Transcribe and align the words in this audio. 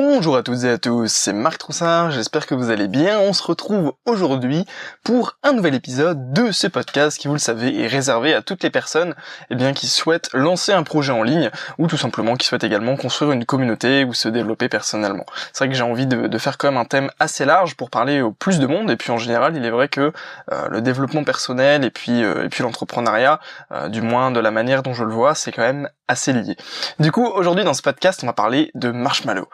Bonjour 0.00 0.36
à 0.36 0.44
toutes 0.44 0.62
et 0.62 0.70
à 0.70 0.78
tous, 0.78 1.12
c'est 1.12 1.32
Marc 1.32 1.58
Troussard, 1.58 2.12
j'espère 2.12 2.46
que 2.46 2.54
vous 2.54 2.70
allez 2.70 2.86
bien. 2.86 3.18
On 3.18 3.32
se 3.32 3.42
retrouve 3.42 3.94
aujourd'hui 4.06 4.64
pour 5.02 5.36
un 5.42 5.52
nouvel 5.52 5.74
épisode 5.74 6.32
de 6.32 6.52
ce 6.52 6.68
podcast 6.68 7.18
qui, 7.18 7.26
vous 7.26 7.34
le 7.34 7.40
savez, 7.40 7.82
est 7.82 7.88
réservé 7.88 8.32
à 8.32 8.40
toutes 8.40 8.62
les 8.62 8.70
personnes 8.70 9.16
eh 9.50 9.56
bien, 9.56 9.72
qui 9.72 9.88
souhaitent 9.88 10.30
lancer 10.34 10.70
un 10.70 10.84
projet 10.84 11.12
en 11.12 11.24
ligne 11.24 11.50
ou 11.78 11.88
tout 11.88 11.96
simplement 11.96 12.36
qui 12.36 12.46
souhaitent 12.46 12.62
également 12.62 12.94
construire 12.94 13.32
une 13.32 13.44
communauté 13.44 14.04
ou 14.04 14.14
se 14.14 14.28
développer 14.28 14.68
personnellement. 14.68 15.26
C'est 15.52 15.64
vrai 15.64 15.68
que 15.68 15.74
j'ai 15.74 15.82
envie 15.82 16.06
de, 16.06 16.38
faire 16.38 16.58
quand 16.58 16.68
même 16.68 16.80
un 16.80 16.84
thème 16.84 17.10
assez 17.18 17.44
large 17.44 17.74
pour 17.74 17.90
parler 17.90 18.20
au 18.20 18.30
plus 18.30 18.60
de 18.60 18.68
monde 18.68 18.92
et 18.92 18.96
puis 18.96 19.10
en 19.10 19.18
général, 19.18 19.56
il 19.56 19.64
est 19.64 19.70
vrai 19.70 19.88
que 19.88 20.12
euh, 20.52 20.68
le 20.68 20.80
développement 20.80 21.24
personnel 21.24 21.84
et 21.84 21.90
puis, 21.90 22.22
euh, 22.22 22.46
puis 22.48 22.62
l'entrepreneuriat, 22.62 23.40
euh, 23.72 23.88
du 23.88 24.00
moins 24.00 24.30
de 24.30 24.38
la 24.38 24.52
manière 24.52 24.84
dont 24.84 24.94
je 24.94 25.02
le 25.02 25.12
vois, 25.12 25.34
c'est 25.34 25.50
quand 25.50 25.62
même 25.62 25.90
assez 26.06 26.32
lié. 26.32 26.56
Du 27.00 27.10
coup, 27.10 27.26
aujourd'hui 27.26 27.64
dans 27.64 27.74
ce 27.74 27.82
podcast, 27.82 28.20
on 28.22 28.26
va 28.26 28.32
parler 28.32 28.70
de 28.74 28.92
marshmallow. 28.92 29.48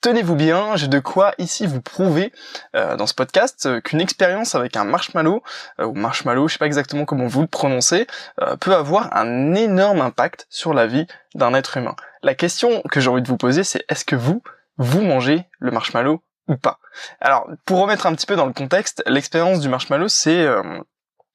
Tenez-vous 0.00 0.34
bien, 0.34 0.76
j'ai 0.76 0.88
de 0.88 0.98
quoi 0.98 1.32
ici 1.38 1.66
vous 1.66 1.80
prouver 1.80 2.32
euh, 2.74 2.96
dans 2.96 3.06
ce 3.06 3.14
podcast 3.14 3.66
euh, 3.66 3.80
qu'une 3.80 4.00
expérience 4.00 4.54
avec 4.54 4.76
un 4.76 4.84
marshmallow 4.84 5.42
euh, 5.80 5.86
ou 5.86 5.94
marshmallow, 5.94 6.48
je 6.48 6.54
sais 6.54 6.58
pas 6.58 6.66
exactement 6.66 7.04
comment 7.04 7.26
vous 7.26 7.42
le 7.42 7.46
prononcez, 7.46 8.06
peut 8.60 8.74
avoir 8.74 9.16
un 9.16 9.54
énorme 9.54 10.00
impact 10.00 10.46
sur 10.50 10.74
la 10.74 10.86
vie 10.86 11.06
d'un 11.34 11.54
être 11.54 11.76
humain. 11.76 11.96
La 12.22 12.34
question 12.34 12.82
que 12.90 13.00
j'ai 13.00 13.08
envie 13.08 13.22
de 13.22 13.28
vous 13.28 13.36
poser, 13.36 13.64
c'est 13.64 13.84
est-ce 13.88 14.04
que 14.04 14.16
vous 14.16 14.42
vous 14.78 15.02
mangez 15.02 15.46
le 15.58 15.70
marshmallow 15.70 16.22
ou 16.48 16.56
pas? 16.56 16.78
Alors 17.20 17.48
pour 17.64 17.80
remettre 17.80 18.06
un 18.06 18.14
petit 18.14 18.26
peu 18.26 18.36
dans 18.36 18.46
le 18.46 18.52
contexte, 18.52 19.02
l'expérience 19.06 19.60
du 19.60 19.68
marshmallow, 19.68 20.08
c'est 20.08 20.46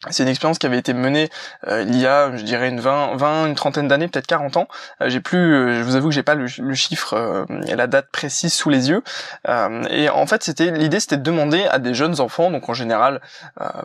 c'est 0.09 0.21
une 0.23 0.29
expérience 0.29 0.59
qui 0.59 0.67
avait 0.67 0.77
été 0.77 0.93
menée 0.93 1.29
euh, 1.67 1.81
il 1.81 1.99
y 1.99 2.05
a, 2.05 2.35
je 2.35 2.43
dirais, 2.43 2.69
une 2.69 2.79
20, 2.79 3.15
20 3.15 3.47
une 3.47 3.55
trentaine 3.55 3.87
d'années, 3.87 4.07
peut-être 4.07 4.27
40 4.27 4.57
ans. 4.57 4.67
Euh, 5.01 5.09
j'ai 5.09 5.21
plus, 5.21 5.55
euh, 5.55 5.79
je 5.79 5.83
vous 5.83 5.95
avoue 5.95 6.09
que 6.09 6.13
j'ai 6.13 6.23
pas 6.23 6.35
le, 6.35 6.47
chiffre 6.73 7.45
et 7.67 7.75
la 7.75 7.87
date 7.87 8.09
précise 8.11 8.53
sous 8.53 8.69
les 8.69 8.89
yeux. 8.89 9.01
et 9.89 10.09
en 10.09 10.27
fait, 10.27 10.43
c'était 10.43 10.69
l'idée, 10.69 10.99
c'était 10.99 11.17
de 11.17 11.23
demander 11.23 11.65
à 11.65 11.79
des 11.79 11.93
jeunes 11.95 12.19
enfants, 12.19 12.51
donc 12.51 12.69
en 12.69 12.73
général, 12.73 13.21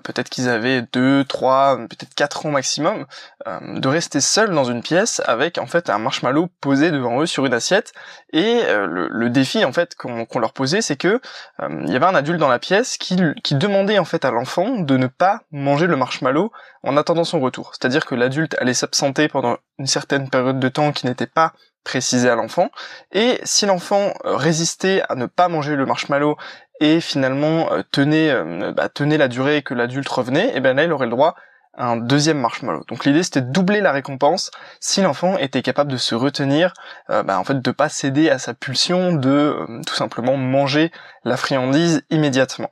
peut-être 0.03 0.29
qu'ils 0.29 0.49
avaient 0.49 0.83
2, 0.93 1.25
3, 1.25 1.79
peut-être 1.89 2.15
4 2.15 2.47
ans 2.47 2.51
maximum, 2.51 3.07
de 3.47 3.89
rester 3.89 4.21
seuls 4.21 4.51
dans 4.51 4.65
une 4.65 4.83
pièce 4.83 5.23
avec 5.27 5.59
en 5.59 5.67
fait 5.67 5.89
un 5.89 5.99
marshmallow 5.99 6.49
posé 6.61 6.91
devant 6.91 7.21
eux 7.23 7.27
sur 7.27 7.47
une 7.47 7.55
assiette. 7.55 7.93
Et 8.33 8.63
le, 8.67 9.31
défi 9.31 9.65
en 9.65 9.73
fait 9.73 9.95
qu'on 9.95 10.39
leur 10.39 10.53
posait, 10.53 10.83
c'est 10.83 10.97
que 10.97 11.21
il 11.63 11.91
y 11.91 11.97
avait 11.97 12.07
un 12.07 12.15
adulte 12.15 12.39
dans 12.39 12.49
la 12.49 12.59
pièce 12.59 12.99
qui, 12.99 13.17
qui 13.43 13.55
demandait 13.55 13.99
en 13.99 14.05
fait 14.05 14.25
à 14.25 14.31
l'enfant 14.31 14.81
de 14.81 14.97
ne 14.97 15.07
pas 15.07 15.41
manger 15.51 15.87
le 15.87 15.97
marshmallow 16.03 16.51
en 16.83 16.97
attendant 16.97 17.25
son 17.25 17.39
retour. 17.39 17.71
C'est-à-dire 17.73 18.05
que 18.07 18.17
l'adulte 18.17 18.57
allait 18.59 18.75
s'absenter 18.75 19.29
pendant 19.29 19.57
une 19.79 19.87
certaine 19.87 20.29
période 20.29 20.59
de 20.59 20.69
temps 20.69 20.91
qui 20.91 21.07
n'était 21.07 21.29
pas 21.29 21.53
précisée 21.85 22.29
à 22.29 22.35
l'enfant, 22.35 22.71
et 23.13 23.41
si 23.45 23.67
l'enfant 23.67 24.13
euh, 24.25 24.37
résistait 24.37 25.03
à 25.09 25.15
ne 25.15 25.27
pas 25.27 25.49
manger 25.49 25.75
le 25.77 25.87
marshmallow 25.87 26.37
et 26.81 27.01
finalement 27.01 27.73
euh, 27.73 27.83
tenait, 27.91 28.31
euh, 28.31 28.73
bah, 28.73 28.89
tenait 28.89 29.19
la 29.19 29.29
durée 29.29 29.63
que 29.63 29.75
l'adulte 29.75 30.09
revenait, 30.09 30.49
et 30.49 30.53
eh 30.57 30.61
bien 30.61 30.75
là 30.75 30.85
il 30.85 30.93
aurait 30.93 31.07
le 31.07 31.13
droit 31.13 31.35
à 31.75 31.87
un 31.87 31.97
deuxième 31.97 32.39
marshmallow. 32.39 32.85
Donc 32.89 33.05
l'idée 33.05 33.23
c'était 33.23 33.41
de 33.41 33.51
doubler 33.51 33.81
la 33.81 33.93
récompense 33.93 34.51
si 34.79 35.01
l'enfant 35.01 35.39
était 35.39 35.63
capable 35.63 35.91
de 35.91 35.97
se 35.97 36.15
retenir, 36.15 36.75
bah, 37.09 37.39
en 37.39 37.45
fait 37.45 37.63
de 37.63 37.71
pas 37.71 37.89
céder 37.89 38.29
à 38.29 38.39
sa 38.39 38.53
pulsion 38.53 39.13
de 39.13 39.57
tout 39.87 39.95
simplement 39.95 40.37
manger 40.37 40.93
la 41.25 41.39
friandise 41.39 42.03
immédiatement. 42.11 42.71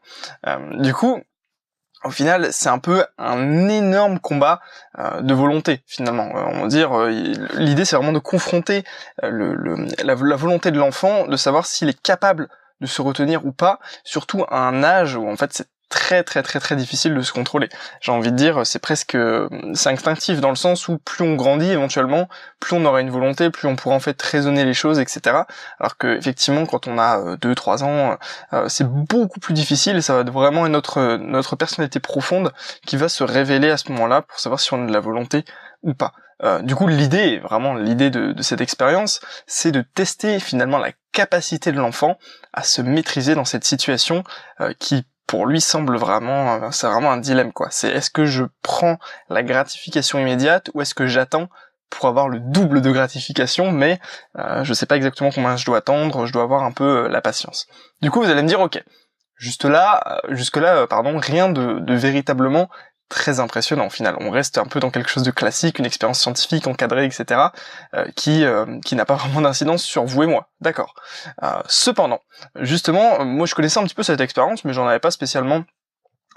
du 0.75 0.93
coup, 0.93 1.23
au 2.05 2.11
final, 2.11 2.53
c'est 2.53 2.69
un 2.69 2.79
peu 2.79 3.05
un 3.19 3.69
énorme 3.69 4.19
combat 4.21 4.61
euh, 4.99 5.21
de 5.21 5.35
volonté, 5.35 5.83
finalement. 5.87 6.31
Euh, 6.35 6.45
on 6.47 6.63
va 6.63 6.67
dire, 6.67 6.99
euh, 6.99 7.11
l'idée, 7.55 7.85
c'est 7.85 7.97
vraiment 7.97 8.13
de 8.13 8.19
confronter 8.19 8.85
la, 9.23 10.15
volonté 10.15 10.71
de 10.71 10.79
l'enfant, 10.79 11.27
de 11.27 11.37
savoir 11.37 11.67
s'il 11.67 11.89
est 11.89 12.01
capable 12.01 12.49
de 12.81 12.87
se 12.87 13.03
retenir 13.03 13.45
ou 13.45 13.53
pas, 13.53 13.79
surtout 14.05 14.45
à 14.49 14.61
un 14.61 14.83
âge 14.83 15.15
où 15.15 15.29
en 15.29 15.37
fait 15.37 15.53
c'est 15.53 15.69
très 15.91 16.23
très 16.23 16.43
très 16.43 16.61
très 16.61 16.77
difficile 16.77 17.15
de 17.15 17.21
se 17.21 17.33
contrôler. 17.33 17.69
J'ai 18.01 18.13
envie 18.13 18.31
de 18.31 18.37
dire, 18.37 18.65
c'est 18.65 18.79
presque, 18.79 19.19
c'est 19.75 19.91
instinctif 19.91 20.41
dans 20.41 20.49
le 20.49 20.57
sens 20.57 20.89
où 20.89 20.99
plus 20.99 21.25
on 21.25 21.35
grandit 21.35 21.71
éventuellement, 21.71 22.29
plus 22.61 22.77
on 22.77 22.85
aura 22.85 23.01
une 23.01 23.11
volonté, 23.11 23.51
plus 23.51 23.69
on 23.69 23.77
pourra 23.77 23.97
en 23.97 24.01
fait 24.01 24.21
raisonner 24.23 24.65
les 24.65 24.73
choses, 24.73 24.99
etc. 24.99 25.43
Alors 25.79 25.99
que 25.99 26.17
effectivement, 26.17 26.65
quand 26.65 26.87
on 26.87 26.97
a 26.99 27.37
2-3 27.37 27.83
euh, 27.83 27.85
ans, 27.85 28.19
euh, 28.53 28.69
c'est 28.69 28.89
beaucoup 28.89 29.41
plus 29.41 29.53
difficile 29.53 30.03
ça 30.03 30.15
va 30.15 30.21
être 30.21 30.31
vraiment 30.31 30.69
notre 30.69 31.17
notre 31.17 31.57
personnalité 31.57 32.01
profonde 32.01 32.53
qui 32.87 32.97
va 32.97 33.09
se 33.09 33.25
révéler 33.25 33.71
à 33.71 33.77
ce 33.77 33.91
moment-là 33.93 34.23
pour 34.23 34.39
savoir 34.39 34.61
si 34.61 34.73
on 34.73 34.85
a 34.85 34.87
de 34.87 34.93
la 34.93 35.01
volonté 35.01 35.45
ou 35.83 35.95
pas. 35.95 36.13
Euh, 36.43 36.63
du 36.63 36.75
coup, 36.75 36.87
l'idée, 36.87 37.39
vraiment 37.39 37.75
l'idée 37.75 38.09
de, 38.09 38.33
de, 38.33 38.43
cette 38.43 38.63
expérience, 38.63 39.21
c'est 39.47 39.73
de 39.73 39.83
tester 39.83 40.41
finalement 40.41 40.79
la 40.79 40.93
capacité 41.13 41.71
de 41.71 41.79
l'enfant 41.79 42.17
à 42.55 42.63
se 42.63 42.81
maîtriser 42.81 43.35
dans 43.35 43.45
cette 43.45 43.65
situation 43.65 44.25
qui 44.79 45.05
pour 45.31 45.47
lui 45.47 45.61
semble 45.61 45.97
vraiment, 45.97 46.55
euh, 46.55 46.71
c'est 46.73 46.89
vraiment 46.89 47.13
un 47.13 47.17
dilemme 47.17 47.53
quoi. 47.53 47.69
C'est 47.71 47.89
est-ce 47.89 48.11
que 48.11 48.25
je 48.25 48.43
prends 48.63 48.99
la 49.29 49.45
gratification 49.45 50.19
immédiate 50.19 50.73
ou 50.75 50.81
est-ce 50.81 50.93
que 50.93 51.07
j'attends 51.07 51.49
pour 51.89 52.09
avoir 52.09 52.29
le 52.29 52.41
double 52.41 52.83
de 52.83 52.91
gratification, 52.91 53.71
mais 53.71 54.01
euh, 54.37 54.65
je 54.65 54.75
sais 54.75 54.87
pas 54.87 54.97
exactement 54.97 55.31
combien 55.33 55.57
je 55.57 55.65
dois 55.65 55.79
attendre, 55.79 56.27
je 56.27 56.33
dois 56.33 56.43
avoir 56.43 56.65
un 56.65 56.73
peu 56.73 57.05
euh, 57.05 57.09
la 57.09 57.21
patience. 57.21 57.69
Du 58.03 58.11
coup, 58.11 58.21
vous 58.21 58.29
allez 58.29 58.43
me 58.43 58.49
dire, 58.49 58.59
ok, 58.59 58.83
juste 59.37 59.65
là, 59.67 60.21
jusque 60.31 60.57
là, 60.57 60.89
pardon, 60.89 61.17
rien 61.17 61.49
de 61.49 61.95
véritablement 61.95 62.69
très 63.11 63.41
impressionnant 63.41 63.89
au 63.89 63.91
final. 63.91 64.17
On 64.21 64.31
reste 64.31 64.57
un 64.57 64.65
peu 64.65 64.81
dans 64.81 64.91
quelque 64.91 65.11
chose 65.11 65.25
de 65.25 65.31
classique, 65.31 65.79
une 65.79 65.85
expérience 65.85 66.21
scientifique 66.21 66.67
encadrée, 66.67 67.05
etc., 67.05 67.49
euh, 67.95 68.07
qui 68.17 68.45
euh, 68.45 68.81
qui 68.85 68.97
n'a 68.97 69.05
pas 69.05 69.15
vraiment 69.17 69.43
d'incidence 69.43 69.83
sur 69.83 70.05
vous 70.07 70.23
et 70.23 70.27
moi. 70.27 70.49
D'accord. 70.63 70.95
Euh, 71.43 71.61
cependant, 71.67 72.21
justement, 72.61 73.23
moi 73.27 73.47
je 73.47 73.55
connaissais 73.55 73.79
un 73.81 73.85
petit 73.85 73.95
peu 73.95 74.03
cette 74.03 74.21
expérience, 74.21 74.65
mais 74.65 74.73
j'en 74.73 74.87
avais 74.87 75.01
pas 75.01 75.11
spécialement 75.11 75.65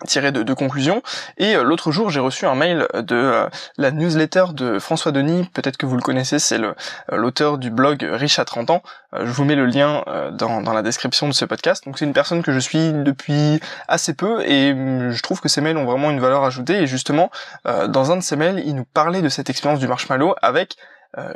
tiré 0.05 0.31
de, 0.31 0.43
de 0.43 0.53
conclusions. 0.53 1.01
Et 1.37 1.55
euh, 1.55 1.63
l'autre 1.63 1.91
jour, 1.91 2.09
j'ai 2.09 2.19
reçu 2.19 2.45
un 2.45 2.55
mail 2.55 2.87
de 2.93 3.15
euh, 3.15 3.49
la 3.77 3.91
newsletter 3.91 4.45
de 4.53 4.79
François 4.79 5.11
Denis, 5.11 5.49
peut-être 5.53 5.77
que 5.77 5.85
vous 5.85 5.95
le 5.95 6.01
connaissez, 6.01 6.39
c'est 6.39 6.57
le 6.57 6.75
euh, 7.11 7.17
l'auteur 7.17 7.57
du 7.57 7.69
blog 7.69 8.07
Riche 8.11 8.39
à 8.39 8.45
30 8.45 8.69
ans. 8.69 8.83
je 9.13 9.31
vous 9.31 9.45
mets 9.45 9.55
le 9.55 9.65
lien 9.65 10.03
dans, 10.31 10.61
dans 10.61 10.73
la 10.73 10.81
description 10.81 11.27
de 11.27 11.33
ce 11.33 11.45
podcast. 11.45 11.85
Donc 11.85 11.97
c'est 11.97 12.05
une 12.05 12.13
personne 12.13 12.41
que 12.41 12.51
je 12.51 12.59
suis 12.59 12.91
depuis 12.93 13.59
assez 13.87 14.13
peu 14.13 14.43
et 14.45 14.73
mm, 14.73 15.11
je 15.11 15.21
trouve 15.21 15.39
que 15.41 15.49
ces 15.49 15.61
mails 15.61 15.77
ont 15.77 15.85
vraiment 15.85 16.11
une 16.11 16.19
valeur 16.19 16.43
ajoutée. 16.43 16.81
Et 16.81 16.87
justement, 16.87 17.29
dans 17.65 18.11
un 18.11 18.17
de 18.17 18.21
ces 18.21 18.35
mails, 18.35 18.61
il 18.65 18.75
nous 18.75 18.85
parlait 18.85 19.21
de 19.21 19.29
cette 19.29 19.49
expérience 19.49 19.79
du 19.79 19.87
marshmallow 19.87 20.35
avec 20.41 20.75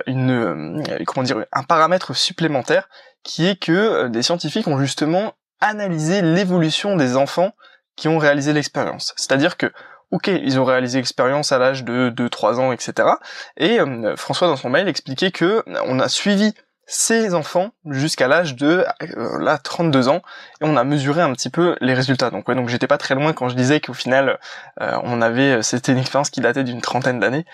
une 0.08 0.84
comment 1.06 1.24
dire 1.24 1.46
un 1.54 1.64
paramètre 1.64 2.16
supplémentaire 2.16 2.90
qui 3.24 3.46
est 3.46 3.60
que 3.60 4.08
des 4.08 4.24
scientifiques 4.24 4.68
ont 4.68 4.80
justement 4.80 5.34
analysé 5.60 6.22
l'évolution 6.22 6.96
des 6.96 7.16
enfants 7.16 7.52
qui 7.98 8.08
ont 8.08 8.20
réalisé 8.20 8.54
l'expérience. 8.54 9.14
C'est-à-dire 9.18 9.58
que, 9.58 9.74
ok, 10.12 10.28
ils 10.28 10.60
ont 10.60 10.64
réalisé 10.64 11.00
l'expérience 11.00 11.52
à 11.52 11.58
l'âge 11.58 11.84
de 11.84 12.10
2-3 12.10 12.60
ans, 12.60 12.72
etc. 12.72 13.10
Et 13.58 13.82
euh, 13.82 14.16
François, 14.16 14.48
dans 14.48 14.56
son 14.56 14.70
mail, 14.70 14.88
expliquait 14.88 15.32
que 15.32 15.64
on 15.86 16.00
a 16.00 16.08
suivi 16.08 16.54
ces 16.90 17.34
enfants 17.34 17.72
jusqu'à 17.86 18.30
l'âge 18.30 18.56
de 18.56 18.86
euh, 19.02 19.40
là 19.42 19.58
32 19.58 20.08
ans 20.08 20.22
et 20.62 20.64
on 20.64 20.78
a 20.78 20.86
mesuré 20.86 21.22
un 21.22 21.34
petit 21.34 21.50
peu 21.50 21.76
les 21.82 21.94
résultats 21.94 22.30
donc 22.30 22.48
ouais 22.48 22.56
donc 22.56 22.70
j'étais 22.70 22.88
pas 22.88 22.98
très 22.98 23.14
loin 23.14 23.34
quand 23.34 23.50
je 23.50 23.56
disais 23.56 23.82
qu'au 23.82 23.94
final 23.94 24.40
euh, 24.80 24.98
on 25.04 25.22
avait 25.22 25.62
c'était 25.64 25.92
une 25.92 25.98
expérience 25.98 26.30
qui 26.30 26.40
datait 26.40 26.64
d'une 26.64 26.80
trentaine 26.80 27.20
d'années 27.20 27.46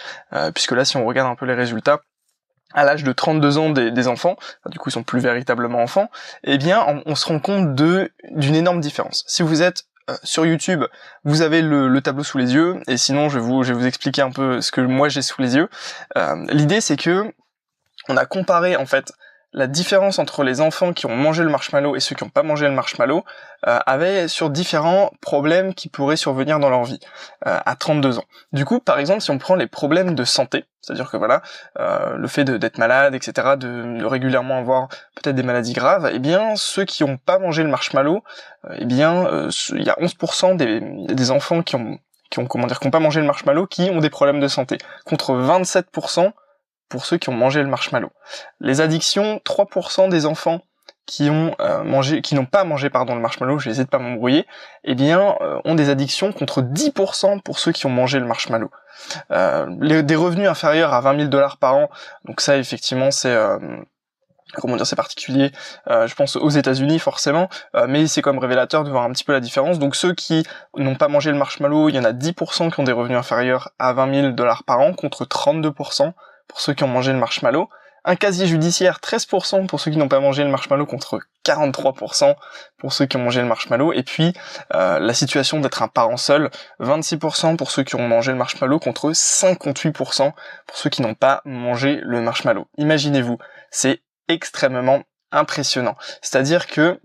puisque 0.53 0.73
là 0.73 0.85
si 0.85 0.97
on 0.97 1.05
regarde 1.07 1.31
un 1.31 1.35
peu 1.35 1.47
les 1.47 1.55
résultats 1.55 2.01
à 2.75 2.83
l'âge 2.83 3.03
de 3.03 3.11
32 3.11 3.57
ans 3.57 3.69
des, 3.69 4.07
enfants, 4.07 4.35
du 4.67 4.77
coup 4.77 4.89
ils 4.89 4.93
sont 4.93 5.03
plus 5.03 5.19
véritablement 5.19 5.79
enfants, 5.81 6.09
eh 6.43 6.57
bien 6.57 6.83
on, 6.87 7.01
on 7.05 7.15
se 7.15 7.27
rend 7.27 7.39
compte 7.39 7.75
de 7.75 8.11
d'une 8.31 8.55
énorme 8.55 8.81
différence. 8.81 9.23
Si 9.27 9.43
vous 9.43 9.61
êtes 9.61 9.85
euh, 10.09 10.15
sur 10.23 10.45
YouTube, 10.45 10.83
vous 11.23 11.41
avez 11.41 11.61
le, 11.61 12.01
tableau 12.01 12.23
sous 12.23 12.37
les 12.37 12.53
yeux, 12.53 12.81
et 12.87 12.97
sinon 12.97 13.29
je 13.29 13.39
vais 13.39 13.45
vous, 13.45 13.63
je 13.63 13.73
vais 13.73 13.79
vous 13.79 13.87
expliquer 13.87 14.21
un 14.21 14.31
peu 14.31 14.59
ce 14.61 14.71
que 14.71 14.81
moi 14.81 15.09
j'ai 15.09 15.21
sous 15.21 15.41
les 15.41 15.55
yeux. 15.55 15.69
Euh, 16.17 16.35
l'idée 16.49 16.81
c'est 16.81 16.97
que 16.97 17.31
on 18.09 18.17
a 18.17 18.25
comparé 18.25 18.75
en 18.75 18.85
fait 18.85 19.13
la 19.53 19.67
différence 19.67 20.19
entre 20.19 20.43
les 20.43 20.61
enfants 20.61 20.93
qui 20.93 21.05
ont 21.05 21.15
mangé 21.15 21.43
le 21.43 21.49
marshmallow 21.49 21.95
et 21.95 21.99
ceux 21.99 22.15
qui 22.15 22.23
n'ont 22.23 22.29
pas 22.29 22.43
mangé 22.43 22.67
le 22.67 22.73
marshmallow 22.73 23.23
euh, 23.67 23.79
avait 23.85 24.27
sur 24.27 24.49
différents 24.49 25.11
problèmes 25.21 25.73
qui 25.73 25.89
pourraient 25.89 26.17
survenir 26.17 26.59
dans 26.59 26.69
leur 26.69 26.83
vie 26.83 26.99
euh, 27.47 27.59
à 27.65 27.75
32 27.75 28.17
ans. 28.17 28.25
Du 28.51 28.65
coup, 28.65 28.79
par 28.79 28.99
exemple, 28.99 29.21
si 29.21 29.31
on 29.31 29.37
prend 29.37 29.55
les 29.55 29.67
problèmes 29.67 30.15
de 30.15 30.23
santé, 30.23 30.65
c'est-à-dire 30.81 31.09
que 31.09 31.17
voilà, 31.17 31.41
euh, 31.79 32.15
le 32.17 32.27
fait 32.27 32.43
d'être 32.43 32.77
malade, 32.77 33.15
etc., 33.15 33.55
de, 33.57 34.03
régulièrement 34.03 34.57
avoir 34.57 34.87
peut-être 35.15 35.35
des 35.35 35.43
maladies 35.43 35.73
graves, 35.73 36.09
eh 36.11 36.19
bien, 36.19 36.55
ceux 36.55 36.85
qui 36.85 37.03
n'ont 37.03 37.17
pas 37.17 37.37
mangé 37.37 37.63
le 37.63 37.69
marshmallow, 37.69 38.23
eh 38.77 38.85
bien, 38.85 39.47
il 39.73 39.83
y 39.83 39.89
a 39.89 39.95
11% 39.99 40.57
des, 40.57 40.81
des 41.13 41.31
enfants 41.31 41.61
qui 41.61 41.75
ont 41.75 41.99
qui 42.29 42.39
ont 42.39 42.47
comment 42.47 42.65
dire, 42.65 42.79
qui 42.79 42.87
n'ont 42.87 42.91
pas 42.91 42.99
mangé 42.99 43.21
le 43.21 43.27
marshmallow, 43.27 43.67
qui 43.67 43.91
ont 43.91 43.99
des 43.99 44.09
problèmes 44.09 44.39
de 44.39 44.47
santé, 44.47 44.79
contre 45.05 45.35
27% 45.35 46.31
pour 46.93 47.07
ceux 47.07 47.17
qui 47.17 47.29
ont 47.29 47.33
mangé 47.33 47.63
le 47.63 47.67
marshmallow. 47.67 48.11
Les 48.59 48.79
addictions, 48.79 49.41
3% 49.43 50.09
des 50.09 50.27
enfants 50.27 50.61
qui 51.07 51.27
ont 51.31 51.55
euh, 51.59 51.83
mangé, 51.83 52.21
qui 52.21 52.35
n'ont 52.35 52.45
pas 52.45 52.65
mangé 52.65 52.91
pardon 52.91 53.15
le 53.15 53.19
marshmallow, 53.19 53.57
je 53.57 53.71
de 53.71 53.83
pas 53.85 53.97
m'embrouiller, 53.97 54.45
eh 54.83 54.93
bien 54.93 55.35
euh, 55.41 55.59
ont 55.65 55.73
des 55.73 55.89
addictions 55.89 56.31
contre 56.31 56.61
10% 56.61 57.41
pour 57.41 57.57
ceux 57.57 57.71
qui 57.71 57.87
ont 57.87 57.89
mangé 57.89 58.19
le 58.19 58.27
marshmallow. 58.27 58.69
Euh, 59.31 60.03
des 60.03 60.15
revenus 60.15 60.47
inférieurs 60.47 60.93
à 60.93 61.01
20 61.01 61.17
000 61.17 61.29
dollars 61.29 61.57
par 61.57 61.77
an, 61.77 61.89
donc 62.25 62.41
ça 62.41 62.57
effectivement 62.57 63.09
c'est 63.09 63.35
comment 64.53 64.75
dire 64.75 64.85
c'est 64.85 64.95
particulier 64.95 65.51
euh, 65.89 66.07
je 66.07 66.15
pense 66.15 66.35
aux 66.35 66.49
États-Unis 66.49 66.99
forcément 66.99 67.49
euh, 67.75 67.85
mais 67.89 68.07
c'est 68.07 68.21
comme 68.21 68.37
révélateur 68.37 68.83
de 68.83 68.91
voir 68.91 69.03
un 69.03 69.11
petit 69.11 69.23
peu 69.23 69.33
la 69.33 69.39
différence 69.39 69.79
donc 69.79 69.95
ceux 69.95 70.13
qui 70.13 70.43
n'ont 70.77 70.95
pas 70.95 71.07
mangé 71.07 71.31
le 71.31 71.37
marshmallow 71.37 71.89
il 71.89 71.95
y 71.95 71.99
en 71.99 72.03
a 72.03 72.11
10% 72.11 72.71
qui 72.71 72.79
ont 72.79 72.83
des 72.83 72.91
revenus 72.91 73.17
inférieurs 73.17 73.69
à 73.79 73.93
20 73.93 74.13
000 74.21 74.31
dollars 74.33 74.63
par 74.63 74.79
an 74.79 74.93
contre 74.93 75.25
32% 75.25 76.13
pour 76.47 76.59
ceux 76.59 76.73
qui 76.73 76.83
ont 76.83 76.87
mangé 76.87 77.11
le 77.11 77.19
marshmallow 77.19 77.69
un 78.05 78.15
casier 78.15 78.47
judiciaire 78.47 78.99
13% 78.99 79.67
pour 79.67 79.79
ceux 79.79 79.91
qui 79.91 79.97
n'ont 79.97 80.09
pas 80.09 80.19
mangé 80.19 80.43
le 80.43 80.49
marshmallow 80.49 80.85
contre 80.85 81.21
43% 81.45 82.35
pour 82.77 82.93
ceux 82.93 83.05
qui 83.05 83.17
ont 83.17 83.21
mangé 83.21 83.41
le 83.41 83.47
marshmallow 83.47 83.93
et 83.93 84.03
puis 84.03 84.33
euh, 84.73 84.99
la 84.99 85.13
situation 85.13 85.59
d'être 85.59 85.81
un 85.81 85.87
parent 85.87 86.17
seul 86.17 86.49
26% 86.81 87.55
pour 87.55 87.71
ceux 87.71 87.83
qui 87.83 87.95
ont 87.95 88.07
mangé 88.07 88.31
le 88.31 88.37
marshmallow 88.37 88.79
contre 88.79 89.11
58% 89.11 90.33
pour 90.67 90.77
ceux 90.77 90.89
qui 90.89 91.01
n'ont 91.01 91.15
pas 91.15 91.41
mangé 91.45 91.99
le 92.03 92.21
marshmallow. 92.21 92.67
Imaginez-vous, 92.77 93.37
c'est 93.71 94.01
extrêmement 94.27 95.03
impressionnant. 95.31 95.95
C'est-à-dire 96.21 96.67
que 96.67 96.99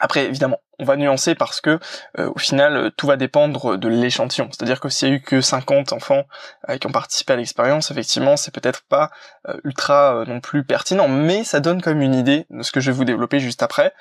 après, 0.00 0.24
évidemment, 0.24 0.60
on 0.78 0.84
va 0.84 0.96
nuancer 0.96 1.34
parce 1.34 1.60
que 1.60 1.78
euh, 2.18 2.30
au 2.34 2.38
final, 2.38 2.92
tout 2.96 3.06
va 3.06 3.16
dépendre 3.16 3.76
de 3.76 3.88
l'échantillon. 3.88 4.48
C'est-à-dire 4.50 4.80
que 4.80 4.88
s'il 4.88 5.08
y 5.08 5.10
a 5.10 5.14
eu 5.14 5.20
que 5.20 5.40
50 5.40 5.92
enfants 5.92 6.24
euh, 6.68 6.78
qui 6.78 6.86
ont 6.86 6.92
participé 6.92 7.32
à 7.32 7.36
l'expérience, 7.36 7.90
effectivement, 7.90 8.36
c'est 8.36 8.54
peut-être 8.54 8.82
pas 8.88 9.10
euh, 9.48 9.58
ultra 9.64 10.24
non 10.26 10.40
plus 10.40 10.64
pertinent, 10.64 11.08
mais 11.08 11.42
ça 11.42 11.60
donne 11.60 11.82
comme 11.82 12.00
une 12.00 12.14
idée 12.14 12.46
de 12.50 12.62
ce 12.62 12.70
que 12.70 12.80
je 12.80 12.90
vais 12.90 12.96
vous 12.96 13.04
développer 13.04 13.40
juste 13.40 13.62
après 13.62 13.92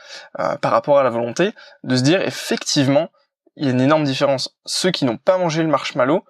par 0.61 0.71
rapport 0.71 0.99
à 0.99 1.03
la 1.03 1.09
volonté 1.09 1.53
de 1.83 1.95
se 1.95 2.03
dire 2.03 2.21
effectivement, 2.21 3.09
il 3.55 3.65
y 3.65 3.67
a 3.67 3.71
une 3.71 3.81
énorme 3.81 4.03
différence. 4.03 4.55
Ceux 4.65 4.91
qui 4.91 5.05
n'ont 5.05 5.17
pas 5.17 5.37
mangé 5.37 5.63
le 5.63 5.69
marshmallow 5.69 6.23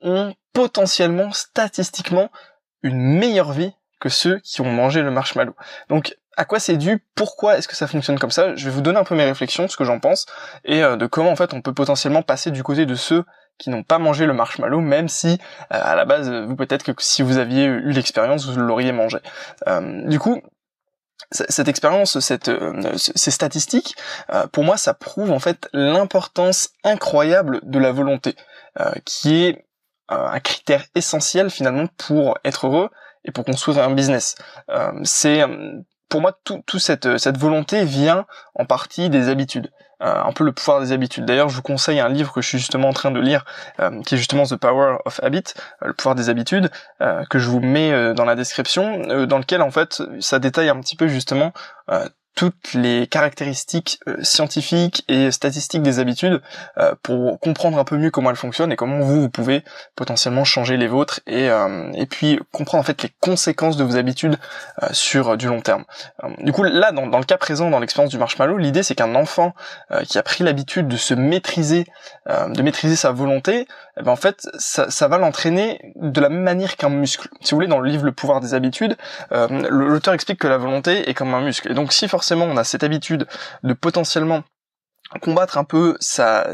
ont 0.00 0.34
potentiellement, 0.52 1.32
statistiquement, 1.32 2.30
une 2.82 2.98
meilleure 2.98 3.52
vie 3.52 3.72
que 4.00 4.08
ceux 4.08 4.38
qui 4.40 4.60
ont 4.60 4.70
mangé 4.70 5.02
le 5.02 5.10
marshmallow. 5.10 5.54
Donc 5.88 6.16
à 6.36 6.44
quoi 6.44 6.58
c'est 6.58 6.76
dû, 6.76 7.04
pourquoi 7.14 7.58
est-ce 7.58 7.68
que 7.68 7.76
ça 7.76 7.86
fonctionne 7.86 8.18
comme 8.18 8.30
ça, 8.30 8.54
je 8.56 8.64
vais 8.64 8.70
vous 8.70 8.80
donner 8.80 8.98
un 8.98 9.04
peu 9.04 9.14
mes 9.14 9.24
réflexions, 9.24 9.68
ce 9.68 9.76
que 9.76 9.84
j'en 9.84 10.00
pense, 10.00 10.26
et 10.64 10.82
euh, 10.82 10.96
de 10.96 11.06
comment 11.06 11.30
en 11.30 11.36
fait 11.36 11.54
on 11.54 11.62
peut 11.62 11.74
potentiellement 11.74 12.22
passer 12.22 12.50
du 12.50 12.62
côté 12.62 12.86
de 12.86 12.94
ceux 12.94 13.24
qui 13.58 13.70
n'ont 13.70 13.84
pas 13.84 13.98
mangé 13.98 14.26
le 14.26 14.32
marshmallow, 14.32 14.80
même 14.80 15.08
si 15.08 15.28
euh, 15.28 15.36
à 15.68 15.94
la 15.94 16.04
base 16.04 16.30
vous 16.30 16.56
peut-être 16.56 16.92
que 16.92 16.92
si 17.02 17.22
vous 17.22 17.38
aviez 17.38 17.64
eu 17.64 17.90
l'expérience 17.90 18.46
vous 18.46 18.58
l'auriez 18.58 18.92
mangé. 18.92 19.18
Euh, 19.68 20.08
du 20.08 20.18
coup, 20.18 20.42
cette 21.30 21.68
expérience, 21.68 22.18
cette, 22.20 22.50
ces 22.96 23.30
statistiques, 23.30 23.96
pour 24.52 24.62
moi, 24.62 24.76
ça 24.76 24.94
prouve 24.94 25.30
en 25.30 25.38
fait 25.38 25.68
l'importance 25.72 26.70
incroyable 26.84 27.60
de 27.62 27.78
la 27.78 27.92
volonté, 27.92 28.36
qui 29.04 29.44
est 29.44 29.64
un 30.08 30.38
critère 30.40 30.84
essentiel 30.94 31.50
finalement 31.50 31.86
pour 31.96 32.38
être 32.44 32.66
heureux 32.66 32.90
et 33.24 33.32
pour 33.32 33.44
construire 33.44 33.78
un 33.78 33.94
business. 33.94 34.36
c'est 35.04 35.42
pour 36.08 36.20
moi, 36.20 36.38
tout, 36.44 36.62
tout 36.66 36.78
cette, 36.78 37.18
cette 37.18 37.38
volonté 37.38 37.84
vient 37.84 38.26
en 38.54 38.64
partie 38.64 39.10
des 39.10 39.28
habitudes. 39.28 39.70
Euh, 40.02 40.22
un 40.22 40.32
peu 40.32 40.44
le 40.44 40.52
pouvoir 40.52 40.80
des 40.80 40.92
habitudes. 40.92 41.24
D'ailleurs, 41.24 41.48
je 41.48 41.56
vous 41.56 41.62
conseille 41.62 42.00
un 42.00 42.08
livre 42.08 42.32
que 42.32 42.42
je 42.42 42.48
suis 42.48 42.58
justement 42.58 42.88
en 42.88 42.92
train 42.92 43.10
de 43.10 43.20
lire, 43.20 43.44
euh, 43.80 44.02
qui 44.02 44.16
est 44.16 44.18
justement 44.18 44.44
The 44.44 44.56
Power 44.56 44.98
of 45.04 45.20
Habit, 45.22 45.54
euh, 45.82 45.86
le 45.86 45.92
pouvoir 45.94 46.14
des 46.14 46.28
habitudes, 46.28 46.70
que 47.30 47.38
je 47.38 47.48
vous 47.48 47.60
mets 47.60 48.14
dans 48.14 48.24
la 48.24 48.34
description, 48.34 49.26
dans 49.26 49.38
lequel 49.38 49.62
en 49.62 49.70
fait 49.70 50.02
ça 50.20 50.38
détaille 50.38 50.68
un 50.68 50.80
petit 50.80 50.96
peu 50.96 51.06
justement 51.06 51.52
toutes 52.34 52.74
les 52.74 53.06
caractéristiques 53.06 54.00
euh, 54.08 54.16
scientifiques 54.22 55.04
et 55.08 55.30
statistiques 55.30 55.82
des 55.82 56.00
habitudes 56.00 56.42
euh, 56.78 56.94
pour 57.02 57.38
comprendre 57.38 57.78
un 57.78 57.84
peu 57.84 57.96
mieux 57.96 58.10
comment 58.10 58.30
elles 58.30 58.36
fonctionnent 58.36 58.72
et 58.72 58.76
comment 58.76 59.00
vous, 59.00 59.20
vous 59.20 59.30
pouvez 59.30 59.62
potentiellement 59.94 60.44
changer 60.44 60.76
les 60.76 60.88
vôtres 60.88 61.20
et, 61.26 61.48
euh, 61.48 61.92
et 61.94 62.06
puis 62.06 62.40
comprendre 62.50 62.80
en 62.80 62.84
fait 62.84 63.02
les 63.02 63.10
conséquences 63.20 63.76
de 63.76 63.84
vos 63.84 63.96
habitudes 63.96 64.36
sur 64.90 65.36
du 65.36 65.46
long 65.46 65.60
terme. 65.60 65.84
du 66.38 66.52
coup 66.52 66.64
là 66.64 66.92
dans, 66.92 67.06
dans, 67.06 67.18
le 67.18 67.24
cas 67.24 67.36
présent 67.36 67.70
dans 67.70 67.78
l'expérience 67.78 68.10
du 68.10 68.18
marshmallow 68.18 68.58
l'idée 68.58 68.82
c'est 68.82 68.94
qu'un 68.94 69.14
enfant 69.14 69.54
qui 70.08 70.18
a 70.18 70.22
pris 70.22 70.44
l'habitude 70.44 70.88
de 70.88 70.96
se 70.96 71.14
maîtriser 71.14 71.86
de 72.26 72.62
maîtriser 72.62 72.96
sa 72.96 73.12
volonté 73.12 73.66
eh 73.98 74.02
ben, 74.02 74.12
en 74.12 74.16
fait 74.16 74.48
ça, 74.58 74.90
ça 74.90 75.08
va 75.08 75.18
l'entraîner 75.18 75.92
de 75.96 76.20
la 76.20 76.28
même 76.28 76.42
manière 76.42 76.76
qu'un 76.76 76.88
muscle. 76.88 77.28
Si 77.40 77.52
vous 77.52 77.58
voulez 77.58 77.68
dans 77.68 77.78
le 77.78 77.88
livre 77.88 78.04
Le 78.04 78.12
pouvoir 78.12 78.40
des 78.40 78.54
habitudes 78.54 78.96
l'auteur 79.30 80.14
explique 80.14 80.40
que 80.40 80.48
la 80.48 80.58
volonté 80.58 81.08
est 81.08 81.14
comme 81.14 81.34
un 81.34 81.40
muscle 81.40 81.70
et 81.70 81.74
donc 81.74 81.92
si 81.92 82.08
on 82.32 82.56
a 82.56 82.64
cette 82.64 82.84
habitude 82.84 83.26
de 83.62 83.72
potentiellement 83.72 84.42
combattre 85.20 85.58
un 85.58 85.64
peu 85.64 85.96
sa, 86.00 86.46